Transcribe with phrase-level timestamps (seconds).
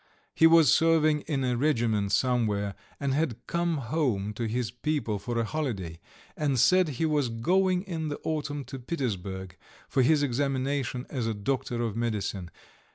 [0.33, 5.37] He was serving in a regiment somewhere, and had come home to his people for
[5.37, 5.99] a holiday,
[6.35, 9.55] and said he was going in the autumn to Petersburg
[9.87, 12.49] for his examination as a doctor of medicine.